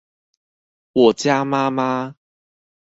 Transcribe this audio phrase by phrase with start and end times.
[0.93, 2.15] 我家媽媽